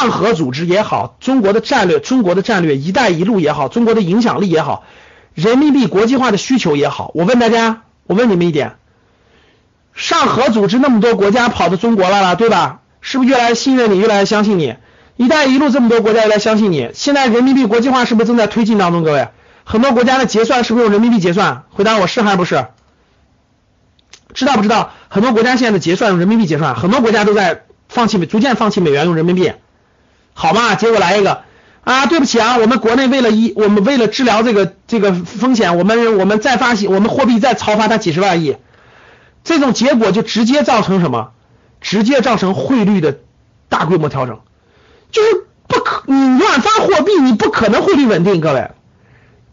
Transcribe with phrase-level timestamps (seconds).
[0.00, 4.84] 上合组织也好，中国的战略，中国的战略“一带一路”也好，中国的影响力也好，
[5.34, 8.76] 人民币国际化的需求也好，我问大家，我问你们一点：
[9.94, 12.80] 上合组织那么多国家跑到中国来了，对吧？
[13.02, 14.76] 是不是越来越信任你，越来越相信你
[15.18, 19.04] ？“一带一路”这么多国家越来越相信你，现在人民币国际化是不是正在推进当中？
[19.04, 19.28] 各位，
[19.64, 21.64] 很多国家的结算是不是用人民币结算？
[21.68, 22.68] 回答我是还是不是？
[24.32, 24.92] 知道不知道？
[25.10, 29.52] 很多国家现在的结算用人民币结算，很多国家都在放弃，逐渐放弃美元，用人民币。
[30.34, 31.42] 好嘛，结果来一个
[31.82, 32.06] 啊！
[32.06, 38.56] 对不起啊，我们国内为了一，我们为了治疗这个这个风险，我们我们再发行，我们货币再超发它几十万亿，
[39.44, 41.30] 这种结果就直接造成什么？
[41.80, 43.16] 直接造成汇率的
[43.70, 44.40] 大规模调整，
[45.10, 48.70] 就是不可你乱发货币，你不可能汇率稳定，各位，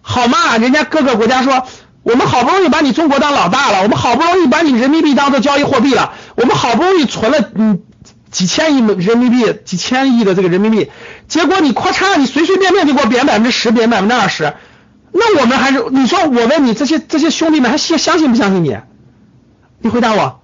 [0.01, 0.57] 好嘛？
[0.57, 1.65] 人家各个国家说，
[2.03, 7.81] 我们好不容易把你中国当老大了，我们好不容易把你人民币当做交易货币了，我们好不容易存了嗯。
[8.37, 10.91] 几千亿人民币，几千亿的这个人民币，
[11.27, 14.53] 结果你咔嚓，你随随便便就给我贬百分之十，贬百分之二十，
[15.11, 18.77] 那我们还是你说我问你这些这些兄弟们还信相信不相信你？
[19.79, 20.39] 你回答我，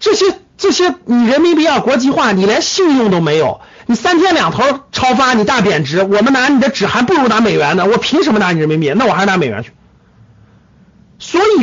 [0.00, 0.26] 这些
[0.58, 8.92] 这些你人民币要国际化，你连信用都没有，你三天两头超发，你大贬值，我们拿你的纸还不如拿美元呢，我凭什么拿你人民币？
[8.96, 9.70] 那我还是拿美元去。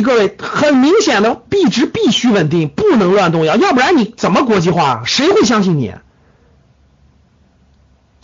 [0.02, 5.02] 各位，很明显的币值必须稳定，不能乱动摇，要不然你怎么国际化？
[5.06, 5.94] 谁会相信你？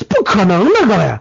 [0.08, 1.18] 不可能的，各位。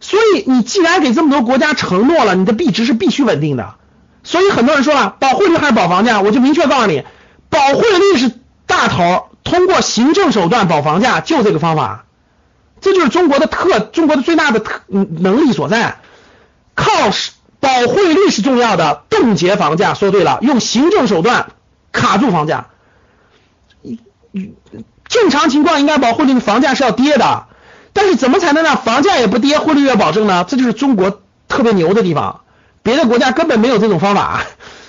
[0.00, 3.74] 所以你既然给这么多国家承诺了，你的币值是必须稳定的。
[4.22, 6.20] 所以很多人说了，保汇率还是保房价？
[6.20, 7.04] 我就明确告诉你，
[7.48, 8.32] 保汇率是
[8.66, 12.04] 大头，通过行政手段保房价，就这个方法。
[12.80, 15.96] 这就是中国的特，中国的最大的特能力所在，
[16.76, 17.10] 靠
[17.60, 19.94] 保汇率是重要的，冻结房价。
[19.94, 21.52] 说对了，用行政手段
[21.92, 22.66] 卡住房价。
[25.08, 27.46] 正常情况应该保汇率的房价是要跌的，
[27.92, 30.44] 但是怎么才能让房价也不跌，汇率也保证呢？
[30.46, 32.42] 这就是中国特别牛的地方，
[32.82, 34.44] 别的国家根本没有这种方法，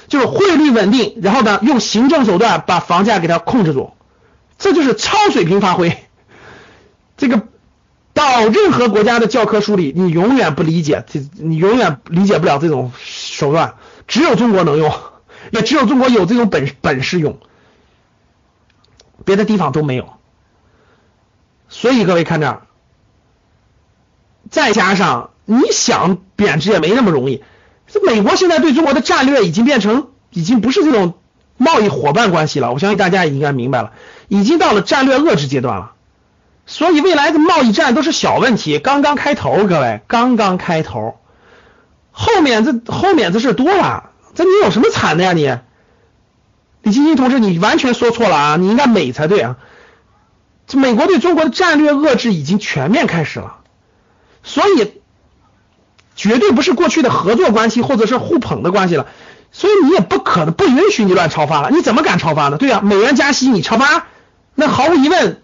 [0.08, 3.94] 就是汇率稳定，然后呢用行政手段把房价给它控制住，
[4.58, 5.98] 这就是超水平发挥。
[7.18, 7.44] 这个。
[8.20, 13.76] 到任何国家的教科书里，你永远不理解，这你永远理解不了这种手段，
[14.10, 14.94] 只有中国能用，
[15.52, 17.40] 也只有中国有这种本本事用，
[19.24, 20.10] 别的地方都没有。
[21.70, 22.62] 所以各位看这，
[24.50, 27.42] 再加上你想贬值也没那么容易。
[27.88, 31.14] 这美国现在对中国的战略已经变成，已经不是这种
[31.56, 32.74] 贸易伙伴关系了。
[32.74, 33.94] 我相信大家也应该明白了，
[34.28, 35.94] 已经到了战略遏制阶段了。
[36.70, 41.18] 所以未来的贸易战都是小问题，刚刚开头，各位刚刚开头，
[42.12, 45.52] 后面这后面这事多了，这你有什么惨的呀你？
[46.84, 49.58] 李金星同志，你完全说错了啊，你应该美才对啊。
[50.68, 53.58] 这美国对中国的战略遏制已经全面开始了，
[54.44, 54.94] 所以
[56.16, 59.08] 绝对不是过去的合作关系或者是互捧的关系了，
[59.52, 62.58] 所以你也不可能不允许你乱超发了，你怎么敢超发呢？
[62.58, 64.06] 对啊，美元加息你超发，
[64.54, 65.42] 那毫无疑问。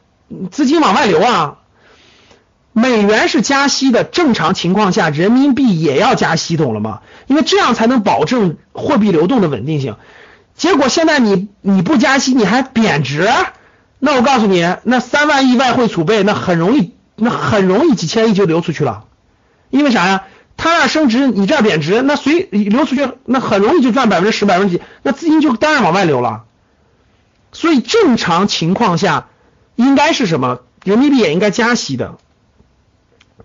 [0.52, 1.58] 资金往外流啊！
[2.78, 7.00] 美元是加息的，正常情况下人民币也要加息，懂了吗？
[7.28, 9.96] 因为这样才能保证货币流动的稳定性。
[10.56, 13.30] 结果现在你你不加息，你还贬值，
[14.00, 19.06] 那我告诉你，那三万亿外汇储备，那很容易，那很容易几千亿就流出去了。
[19.70, 20.24] 因为啥呀？
[20.58, 26.44] 他那升值，你这贬值，那随流出去，那很容易就赚百分之十、百分之几，那资金就当然往外流了。
[27.54, 29.28] 所以正常情况下。
[29.76, 30.62] 应该是什么？
[30.84, 32.18] 人民币也应该加息的，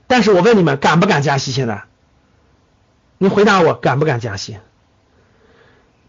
[0.07, 1.53] 但是我问你们，敢不敢加息？
[1.53, 1.85] 现在，
[3.17, 4.59] 你回答我，敢不敢加息？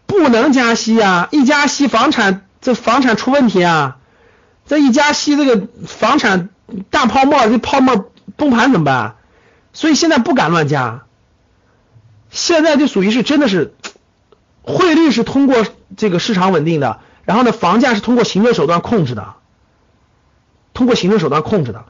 [0.06, 1.28] 不能加息呀！
[1.30, 3.96] 一加息，房产这房产出问题啊！
[4.66, 6.50] 这一加息，这个房产
[6.90, 9.16] 大泡沫，这泡沫崩盘怎么办？
[9.72, 11.04] 所以现在不敢乱加。
[12.30, 13.74] 现在就属于是真的是，
[14.62, 15.64] 汇率是通过
[15.96, 19.34] 这个市场稳定的，然后呢，房价是通过行政手段控制的。
[20.74, 21.84] 通过行政手段控制的，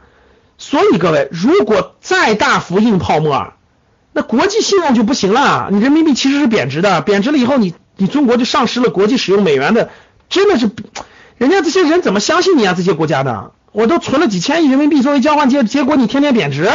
[0.58, 3.52] 所以各位，如果再大幅印泡沫，
[4.12, 5.68] 那国际信用就不行了。
[5.70, 9.90] 你人民币其实是贬值的，贬值了以后，你你中国就丧失了国际使用美元的，
[10.28, 10.70] 真的是，
[11.36, 12.74] 人家这些人怎么相信你啊？
[12.76, 16.70] 这些国家的，我都存了几千亿人民币作为交换结，结果你天天贬值，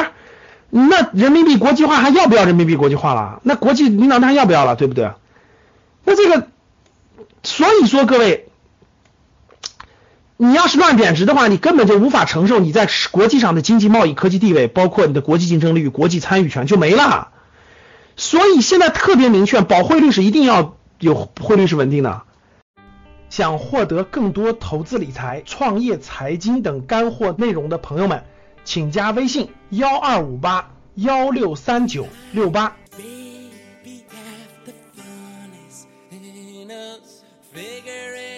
[0.69, 3.39] 那人民币国际化还要不要人民币国际化了？
[3.43, 4.75] 那国际领导人还要不要了？
[4.75, 5.11] 对不对？
[6.03, 6.47] 那这个，
[7.43, 8.46] 所以说各位，
[10.39, 17.29] 你要是乱贬值的话，你根本就无法承受你在国际上的经济、贸易、科技地位，包括你的国际竞争力、国际参与权就没了。
[18.15, 22.21] 所以现在特别明确，保汇率是一定要有汇率是稳定的。
[23.29, 28.23] 想获得更多投资理财、创业、财经等干货内容的朋友们，
[28.63, 32.75] 请加微信幺二五八幺六三九六八。
[37.53, 38.36] Figure